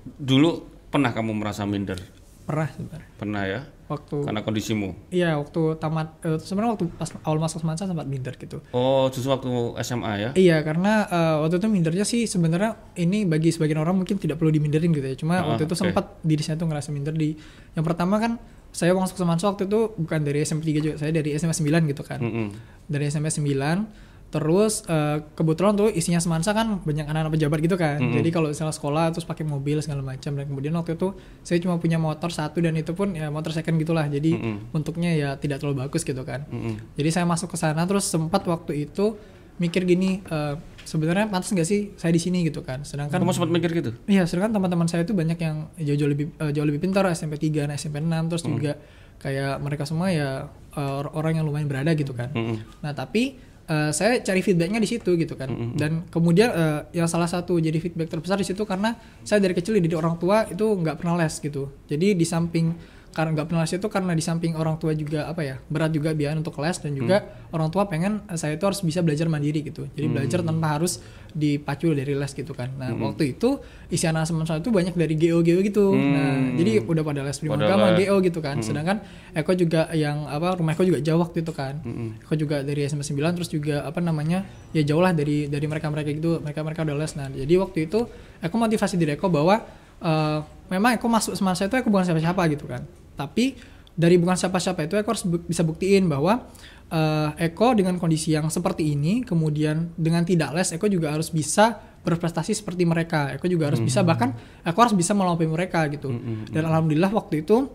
[0.04, 0.50] Dulu
[0.88, 1.98] pernah kamu merasa minder?
[2.44, 3.08] Pernah sebenarnya.
[3.18, 3.62] Pernah ya?
[3.84, 5.12] Waktu Karena kondisimu.
[5.12, 8.63] iya waktu tamat eh, sebenarnya waktu pas awal masuk semansa sempat minder gitu.
[8.72, 9.50] Oh, justru waktu
[9.82, 10.30] SMA ya?
[10.34, 14.50] Iya karena eh, waktu itu mindernya sih sebenarnya ini bagi sebagian orang mungkin tidak perlu
[14.50, 15.16] diminderin gitu ya.
[15.16, 15.82] Cuma Ah, waktu itu oke.
[15.84, 17.36] sempat diri saya tuh ngerasa minder di
[17.74, 18.39] yang pertama kan
[18.72, 22.02] saya masuk Semansa waktu itu bukan dari SMP 3 juga, saya dari SMP 9 gitu
[22.02, 22.17] kan.
[22.17, 22.48] Mm-mm.
[22.88, 28.02] Dari SMP 9 terus eh, kebetulan tuh isinya Semansa kan banyak anak-anak pejabat gitu kan.
[28.02, 31.13] Jadi kalau misalnya sekolah terus pakai mobil segala macam dan kemudian waktu itu
[31.46, 34.10] saya cuma punya motor satu dan itu pun ya motor second gitulah.
[34.10, 34.74] Jadi Mm-mm.
[34.74, 36.50] bentuknya ya tidak terlalu bagus gitu kan.
[36.50, 36.98] Mm-mm.
[36.98, 39.13] Jadi saya masuk ke sana terus sempat waktu itu
[39.62, 42.82] mikir gini eh, sebenarnya pantas nggak sih saya di sini gitu kan.
[42.82, 43.93] Sedangkan Kamu sempat mikir gitu?
[44.10, 47.69] iya, sedangkan teman-teman saya itu banyak yang jauh-jauh lebih eh, jauh lebih pintar SMP 3
[47.69, 48.82] dan SMP 6 terus juga
[49.22, 52.34] kayak mereka semua ya eh, orang yang lumayan berada gitu kan.
[52.34, 52.82] Mm-mm.
[52.82, 55.49] Nah, tapi eh, saya cari feedbacknya di situ gitu kan.
[55.76, 59.78] Dan kemudian eh, yang salah satu jadi feedback terbesar di situ karena saya dari kecil
[59.78, 61.71] dididik orang tua itu nggak pernah les gitu.
[61.88, 62.73] Jadi di samping
[63.13, 66.17] karena nggak pernah les itu karena di samping orang tua juga apa ya berat juga
[66.17, 67.21] biaya untuk les dan juga
[67.54, 69.86] orang tua pengen eh, saya itu harus bisa belajar mandiri gitu.
[69.93, 70.97] Jadi belajar tanpa harus
[71.34, 72.73] dipacu dari les gitu kan.
[72.78, 75.93] Nah waktu itu isi anak saya itu banyak dari GO GO gitu.
[75.93, 77.93] Nah jadi udah pada les prima agama.
[77.97, 78.56] GO gitu kan.
[78.65, 78.97] Sedangkan
[79.34, 81.82] Eko juga yang apa rumah Eko juga jauh waktu itu kan.
[82.26, 84.41] Eko juga dari SMP 9 terus juga apa namanya
[84.73, 86.41] ya jauh lah dari dari mereka mereka gitu.
[86.41, 87.13] Mereka mereka udah les.
[87.13, 88.10] Nah jadi waktu itu
[88.41, 89.62] Eko motivasi diri Eko bahwa
[90.02, 92.82] eh, memang Eko masuk semasa itu Eko bukan siapa-siapa gitu kan.
[93.13, 93.56] Tapi
[93.93, 96.49] dari bukan siapa-siapa itu Eko harus bu- bisa buktiin bahwa
[96.89, 101.78] eh, Eko dengan kondisi yang seperti ini, kemudian dengan tidak les, Eko juga harus bisa
[102.04, 103.32] berprestasi seperti mereka.
[103.32, 106.10] Eko juga harus bisa bahkan Eko harus bisa melampaui mereka gitu.
[106.49, 107.69] Dan alhamdulillah waktu itu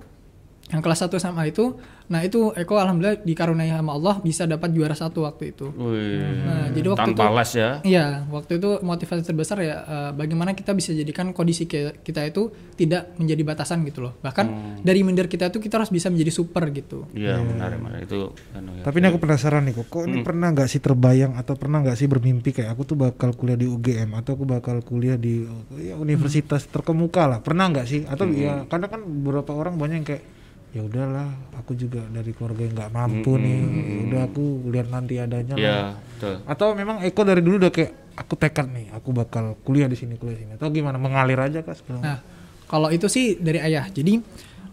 [0.68, 1.80] yang kelas 1 SMA itu,
[2.12, 5.72] nah itu Eko alhamdulillah dikaruniai sama Allah bisa dapat juara satu waktu itu.
[5.72, 6.44] Wih.
[6.44, 7.70] Nah, jadi waktu Tanpa itu les ya?
[7.88, 13.16] Iya, waktu itu motivasi terbesar ya eh, bagaimana kita bisa jadikan kondisi kita itu tidak
[13.16, 14.12] menjadi batasan gitu loh.
[14.20, 14.46] Bahkan
[14.84, 17.08] dari minder kita itu kita harus bisa menjadi super gitu.
[17.16, 18.04] Iya, menarik, menarik.
[18.04, 18.84] Itu anu ya.
[18.84, 21.96] Tapi ini aku penasaran nih kok, kok ini pernah nggak sih terbayang atau pernah nggak
[21.96, 25.48] sih bermimpi kayak aku tuh bakal kuliah di UGM atau aku bakal kuliah di
[25.80, 28.04] ya, universitas terkemuka lah, pernah nggak sih?
[28.04, 30.24] Atau ya karena kan beberapa orang banyak yang kayak
[30.68, 35.14] ya udahlah, aku juga dari keluarga yang nggak mampu nih, ya udah aku lihat nanti
[35.16, 35.64] adanya lah.
[35.64, 36.34] Iya, betul.
[36.44, 40.20] Atau memang Eko dari dulu udah kayak aku tekad nih, aku bakal kuliah di sini,
[40.20, 40.52] kuliah di sini.
[40.58, 41.00] Atau gimana?
[41.00, 42.04] Mengalir aja kak sebelum?
[42.04, 42.20] Nah,
[42.68, 43.88] kalau itu sih dari ayah.
[43.88, 44.20] Jadi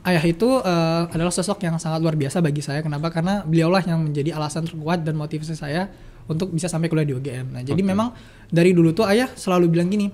[0.03, 2.83] ayah itu eh, adalah sosok yang sangat luar biasa bagi saya.
[2.83, 3.13] Kenapa?
[3.13, 5.87] Karena beliaulah yang menjadi alasan terkuat dan motivasi saya
[6.25, 7.53] untuk bisa sampai kuliah di UGM.
[7.53, 8.09] Nah, jadi memang
[8.49, 10.09] dari dulu tuh ayah selalu bilang gini,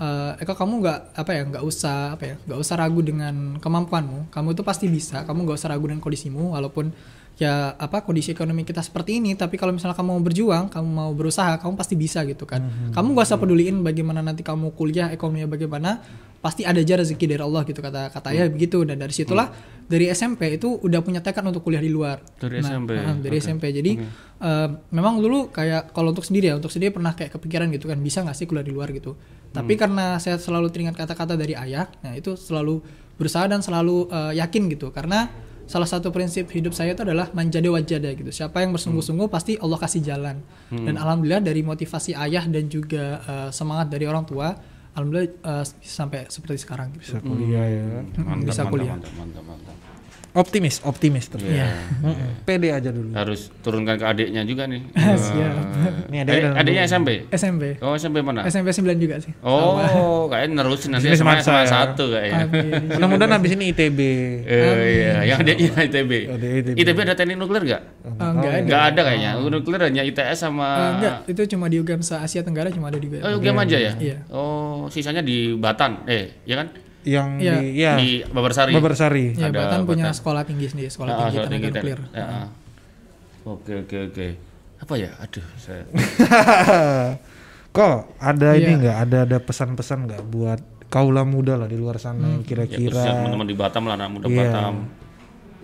[0.00, 4.30] eh, Eko kamu nggak apa ya nggak usah apa ya nggak usah ragu dengan kemampuanmu.
[4.34, 6.90] Kamu tuh pasti bisa kamu nggak usah ragu dengan kondisimu walaupun
[7.34, 11.10] ya apa kondisi ekonomi kita seperti ini tapi kalau misalnya kamu mau berjuang kamu mau
[11.10, 12.62] berusaha kamu pasti bisa gitu kan.
[12.94, 15.98] Kamu nggak usah peduliin bagaimana nanti kamu kuliah ekonominya bagaimana
[16.38, 18.86] pasti ada aja rezeki dari Allah gitu kata kata ayah begitu.
[18.86, 19.50] Dan dari situlah
[19.90, 22.22] dari SMP itu udah punya tekad untuk kuliah di luar.
[22.38, 22.94] Dari SMP?
[22.94, 23.44] nah, dari Oke.
[23.50, 23.92] SMP jadi
[24.38, 27.98] eh, memang dulu kayak kalau untuk sendiri ya untuk sendiri pernah kayak kepikiran gitu kan
[27.98, 29.18] bisa nggak sih kuliah di luar gitu.
[29.50, 32.78] Tapi karena saya selalu teringat kata-kata dari ayah nah itu selalu
[33.18, 34.94] berusaha dan selalu eh, yakin gitu.
[34.94, 35.26] Karena
[35.64, 39.78] salah satu prinsip hidup saya itu adalah manjade wajada gitu siapa yang bersungguh-sungguh pasti Allah
[39.80, 44.52] kasih jalan dan alhamdulillah dari motivasi ayah dan juga eh, semangat dari orang tua
[44.94, 47.18] alhamdulillah eh, sampai seperti sekarang gitu.
[47.18, 47.84] Bisa kuliah ya.
[48.22, 48.94] Mantap, bisa mantap, kuliah.
[48.94, 49.76] mantap, mantap, mantap.
[50.34, 51.46] Optimis, optimis terus.
[51.46, 51.70] Iya.
[52.02, 52.42] Mm-mm.
[52.42, 53.14] Pede aja dulu.
[53.14, 54.82] Harus turunkan ke adiknya juga nih.
[54.90, 55.54] Siap.
[56.10, 57.08] Ini Adik, dalam adiknya SMP?
[57.30, 58.42] SMP Oh SMP mana?
[58.42, 61.66] SMP 9 juga sih Oh, kayaknya nerusin nanti sama ya.
[61.66, 62.50] satu kayaknya.
[62.98, 63.98] Mudah-mudahan habis ini ITB.
[64.42, 66.10] Eh, iya, yang adiknya ITB.
[66.26, 66.66] ITB.
[66.82, 67.82] ITB ada teknik nuklir nggak?
[68.02, 69.30] Eh, enggak ada Nggak ada kayaknya.
[69.38, 70.66] Nuklir hanya ITS sama.
[70.66, 73.38] Eh, enggak, itu cuma di UGM se Asia Tenggara cuma ada di Oh, UGM.
[73.38, 73.92] UGM aja ya?
[74.02, 74.16] Iya.
[74.28, 76.02] Oh, sisanya di Batan.
[76.04, 76.74] Eh, ya kan?
[77.04, 77.52] Yang Iya.
[77.54, 78.72] di ya Di Babarsari.
[78.72, 79.26] Babarsari.
[79.32, 80.16] Ya, Ada Batan punya Batan.
[80.16, 82.00] sekolah tinggi sendiri, sekolah Ah, tinggi tenaga tinggi nuklir.
[82.10, 82.48] Ya, ah.
[83.46, 84.28] Oke, oke, oke.
[84.80, 85.10] Apa ya?
[85.18, 85.84] Aduh, saya.
[87.70, 88.78] Kok ada ini Iya.
[88.78, 88.96] nggak?
[89.02, 92.40] Ada ada pesan-pesan nggak buat kaula muda lah di luar sana Hmm.
[92.40, 94.38] Ya, kira-kira khususnya teman-teman di Batam lah, anak muda Iya.
[94.46, 94.74] Batam.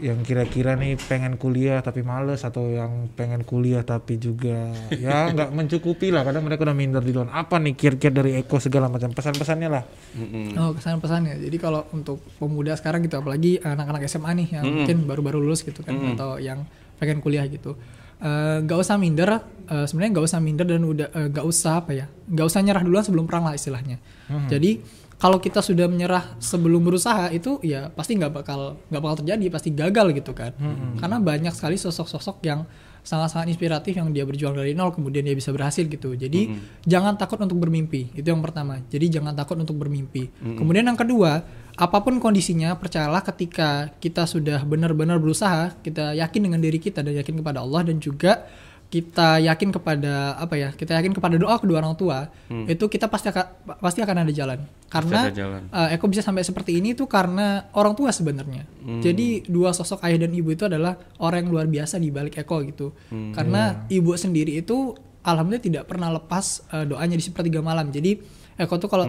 [0.01, 4.73] Yang kira-kira nih pengen kuliah tapi males atau yang pengen kuliah tapi juga
[5.05, 8.57] ya nggak mencukupi lah kadang mereka udah minder di luar apa nih kira-kira dari Eko
[8.57, 10.59] segala macam pesan-pesannya lah Mm-mm.
[10.59, 11.39] Oh, kesan-pesannya.
[11.39, 15.87] Jadi kalau untuk pemuda sekarang gitu apalagi anak-anak SMA nih yang mungkin baru-baru lulus gitu
[15.87, 16.67] kan atau yang
[16.99, 17.79] pengen kuliah gitu.
[18.21, 21.93] Eh, nggak usah minder, eh, sebenarnya nggak usah minder dan udah eh, nggak usah apa
[21.95, 23.97] ya, nggak usah nyerah duluan sebelum perang lah istilahnya.
[24.51, 24.83] Jadi
[25.20, 29.68] kalau kita sudah menyerah sebelum berusaha itu ya pasti nggak bakal nggak bakal terjadi, pasti
[29.76, 30.56] gagal gitu kan.
[30.96, 32.64] Karena banyak sekali sosok-sosok yang
[33.00, 36.16] sangat-sangat inspiratif yang dia berjuang dari nol kemudian dia bisa berhasil gitu.
[36.16, 36.56] Jadi
[36.88, 38.16] jangan takut untuk bermimpi.
[38.16, 38.80] Itu yang pertama.
[38.88, 40.33] Jadi jangan takut untuk bermimpi.
[40.56, 41.44] Kemudian yang kedua,
[41.76, 47.12] apa pun kondisinya percayalah ketika kita sudah benar-benar berusaha, kita yakin dengan diri kita dan
[47.12, 48.48] yakin kepada Allah dan juga
[48.90, 50.74] kita yakin kepada apa ya?
[50.74, 52.26] Kita yakin kepada doa kedua orang tua,
[52.66, 53.46] itu kita pasti akan
[53.79, 54.59] pasti akan ada jalan.
[54.90, 55.62] Karena ada jalan.
[55.70, 58.66] eh, Eko bisa sampai seperti ini tuh karena orang tua sebenarnya.
[58.98, 62.66] Jadi dua sosok ayah dan ibu itu adalah orang yang luar biasa di balik Eko
[62.66, 62.90] gitu.
[63.31, 64.90] Karena ibu sendiri itu
[65.22, 67.94] alhamdulillah tidak pernah lepas eh, doanya di sepertiga malam.
[67.94, 68.18] Jadi
[68.59, 69.07] Eko tuh kalau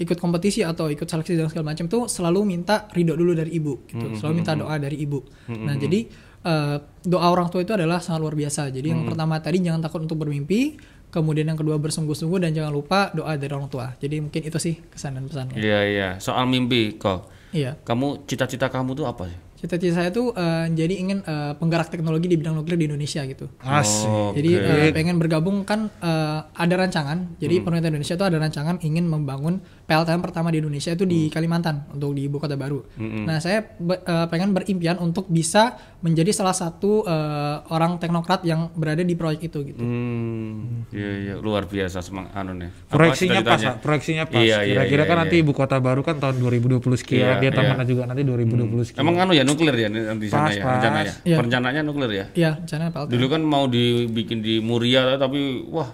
[0.00, 3.86] ikut kompetisi atau ikut seleksi dan segala macam tuh selalu minta ridho dulu dari ibu
[3.86, 4.18] gitu.
[4.18, 5.22] Selalu minta doa dari ibu.
[5.46, 6.00] Nah, jadi
[6.42, 8.68] eh, doa orang tua itu adalah sangat luar biasa.
[8.68, 10.76] Jadi yang pertama tadi jangan takut untuk bermimpi,
[11.10, 13.92] kemudian yang kedua bersungguh-sungguh dan jangan lupa doa dari orang tua.
[13.98, 15.56] Jadi mungkin itu sih kesan dan pesannya.
[15.58, 16.08] Iya, iya.
[16.18, 17.28] Soal mimpi kok.
[17.50, 17.74] Iya.
[17.82, 19.38] Kamu cita-cita kamu tuh apa sih?
[19.60, 23.44] Cita-cita saya tuh eh, jadi ingin eh, penggerak teknologi di bidang nuklir di Indonesia gitu.
[23.60, 24.72] asik Oh, Jadi oke.
[24.88, 27.36] eh, pengen bergabung kan eh, ada rancangan.
[27.36, 31.90] Jadi pemerintah Indonesia itu ada rancangan ingin membangun PLTM pertama di Indonesia itu di Kalimantan
[31.90, 32.78] untuk di ibu kota baru.
[32.96, 38.70] Nah saya be- eh, pengen berimpian untuk bisa menjadi salah satu eh, orang teknokrat yang
[38.72, 39.82] berada di proyek itu gitu.
[39.82, 42.70] Hmm, iya iya luar biasa semang anu nih.
[42.70, 45.22] Apa proyeksinya pas proyeksinya pas Iya, iya, kira-kira iya, kan iya.
[45.26, 47.58] nanti ibu kota baru kan tahun 2020 sekian Iya, dia iya.
[47.58, 50.62] tamatnya juga nanti 2020 sekian Emang anu ya nuklir ya di di sana Pas, ya
[50.62, 50.72] pas.
[50.78, 51.12] rencananya.
[51.20, 51.36] Iya.
[51.36, 52.24] Perencanaannya nuklir ya.
[52.32, 53.10] Iya, rencana PLTM.
[53.10, 55.90] Dulu kan mau dibikin di Muria tapi wah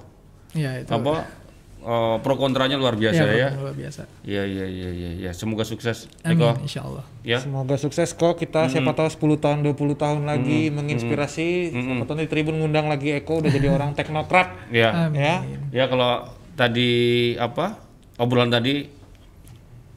[0.53, 0.91] Iya itu.
[0.91, 1.25] apa
[1.87, 3.49] eh, pro kontranya luar biasa Iya, ya.
[3.55, 4.03] luar biasa.
[4.21, 5.31] Iya iya iya iya ya.
[5.31, 6.59] Semoga sukses Amin, Eko.
[6.61, 7.07] insya Allah.
[7.23, 7.39] Ya.
[7.39, 12.29] Semoga sukses kok kita siapa tahu 10 tahun 20 tahun lagi menginspirasi siapa tahu di
[12.29, 15.07] Tribun ngundang lagi Eko udah jadi orang teknokrat Ya.
[15.07, 15.23] Amin.
[15.23, 15.35] ya
[15.71, 16.91] Ya kalau tadi
[17.37, 17.79] apa
[18.17, 18.89] obrolan tadi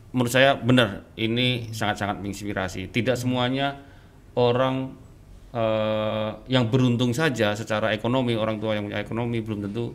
[0.10, 2.90] menurut saya benar ini sangat-sangat menginspirasi.
[2.90, 3.78] Tidak semuanya
[4.34, 4.94] orang
[5.50, 9.94] eh, yang beruntung saja secara ekonomi orang tua yang punya ekonomi belum tentu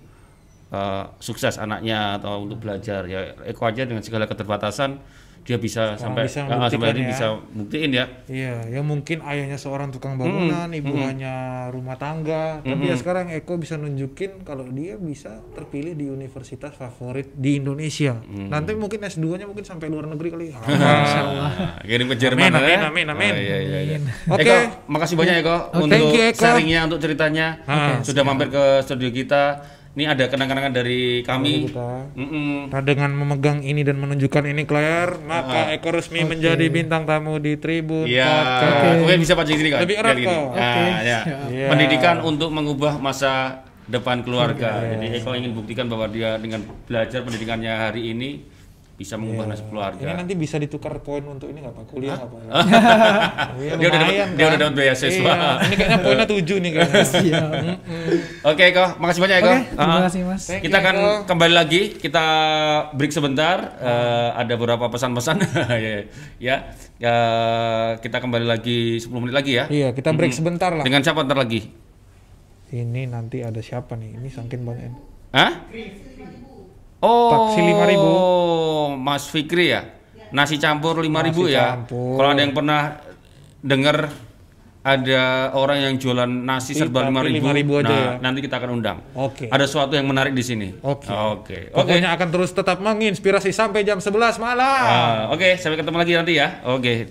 [0.75, 4.99] eh, sukses anaknya atau untuk belajar ya Eko aja dengan segala keterbatasan
[5.45, 7.09] dia bisa sampai bisa ah, sampai ini ya.
[7.13, 8.05] bisa buktiin ya.
[8.25, 12.65] Iya, ya mungkin ayahnya seorang tukang bangunan, ibu hanya rumah tangga.
[12.65, 18.17] Tapi ya sekarang Eko bisa nunjukin kalau dia bisa terpilih di universitas favorit di Indonesia.
[18.25, 20.47] Nanti mungkin S2-nya mungkin sampai luar negeri kali.
[20.85, 22.89] Ah, kirim ke Jerman Amin, ya.
[22.89, 23.33] amin, amin, amin.
[23.35, 23.99] Oh, iya, iya, iya.
[24.31, 24.49] Oke.
[24.49, 24.57] Eko,
[24.89, 26.41] makasih banyak Eko untuk you, Eko.
[26.41, 27.47] sharingnya, untuk ceritanya.
[27.69, 29.61] Ah, Sudah mampir ke studio kita.
[29.95, 31.71] Ini ada kenang-kenangan dari kami.
[31.71, 32.11] kita.
[32.19, 32.67] Mm-mm.
[32.67, 37.39] Nah, dengan memegang ini dan menunjukkan ini ke layar, maka Eko resmi menjadi bintang tamu
[37.39, 38.99] di Tribun Iya, Podcast.
[39.01, 39.81] oke bisa pancing sini kan?
[39.87, 40.27] Lebih erat kok.
[40.27, 40.99] Nah, Oke, ya.
[40.99, 41.25] siap.
[41.47, 41.69] Iya.
[41.71, 44.83] Pendidikan untuk mengubah masa depan keluarga.
[44.83, 48.31] Jadi Eko ingin buktikan bahwa dia dengan belajar pendidikannya hari ini
[48.95, 49.99] bisa mengubah nasib keluarga.
[49.99, 52.47] Ini nanti bisa ditukar poin untuk ini nggak pak kuliah apa ya?
[53.55, 54.63] Iya, Dia udah dapat- lumayan, dia udah kan?
[54.63, 55.11] dapat beasiswa.
[55.27, 57.03] Iya, ini kayaknya poinnya tujuh nih kayaknya.
[57.15, 57.49] Siap.
[58.45, 59.51] Oke, Eko, makasih banyak Eko.
[59.51, 60.03] Oke, terima Ah.
[60.05, 60.43] kasih Mas.
[60.45, 61.11] Thank Kita akan Eko.
[61.27, 62.25] kembali lagi, kita
[62.93, 63.57] break sebentar.
[63.77, 65.37] Eh, ada beberapa pesan-pesan
[65.75, 66.07] ya,
[66.39, 66.57] ya.
[66.97, 67.17] Ya,
[67.99, 69.67] kita kembali lagi 10 menit lagi ya.
[69.67, 70.83] Iya, kita break sebentar lah.
[70.83, 71.67] Dengan siapa ntar lagi?
[72.71, 74.19] Ini nanti ada siapa nih?
[74.19, 74.91] Ini saking banyak.
[75.31, 75.67] Hah?
[77.05, 79.05] Oh, Taksi 5.000.
[79.05, 79.85] Mas Fikri ya?
[80.33, 81.85] Nasi campur 5.000 Nasi ya?
[81.85, 82.97] Kalau ada yang pernah
[83.61, 84.09] dengar
[84.85, 88.11] ada orang yang jualan nasi serba Tapi 5.000, 5.000 aja nah, ya?
[88.21, 88.99] nanti kita akan undang.
[89.17, 89.49] Oke.
[89.49, 90.77] Ada sesuatu yang menarik di sini.
[90.85, 91.09] Oke.
[91.09, 91.73] Oke.
[91.73, 91.73] Oke.
[91.73, 94.85] Pokoknya akan terus tetap menginspirasi sampai jam 11 malam.
[94.85, 96.61] Ah, Oke, sampai ketemu lagi nanti ya.
[96.69, 97.09] Oke.